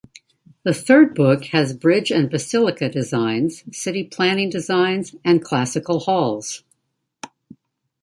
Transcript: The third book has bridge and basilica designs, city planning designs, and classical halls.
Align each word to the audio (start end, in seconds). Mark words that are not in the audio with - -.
The 0.63 0.73
third 0.73 1.13
book 1.13 1.43
has 1.51 1.75
bridge 1.75 2.09
and 2.09 2.27
basilica 2.27 2.89
designs, 2.89 3.63
city 3.71 4.03
planning 4.03 4.49
designs, 4.49 5.15
and 5.23 5.43
classical 5.43 5.99
halls. 5.99 6.63